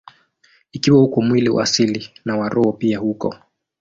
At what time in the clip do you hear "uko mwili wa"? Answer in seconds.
1.03-1.63